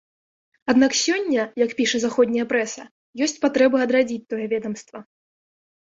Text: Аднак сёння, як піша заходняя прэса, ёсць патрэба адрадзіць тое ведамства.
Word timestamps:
Аднак 0.71 0.95
сёння, 1.01 1.41
як 1.65 1.75
піша 1.83 2.01
заходняя 2.05 2.47
прэса, 2.55 2.83
ёсць 3.29 3.41
патрэба 3.47 3.77
адрадзіць 3.87 4.27
тое 4.35 4.45
ведамства. 4.59 4.99